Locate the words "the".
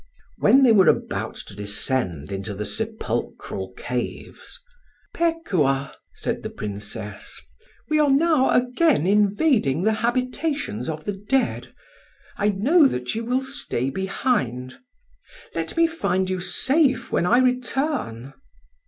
2.55-2.65, 6.41-6.49, 9.83-9.93, 11.05-11.13